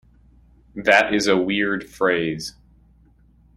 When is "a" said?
1.27-1.37